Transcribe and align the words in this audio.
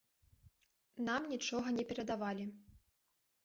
Нам 1.11 1.21
нічога 1.35 1.67
не 1.77 1.87
перадавалі. 1.91 2.51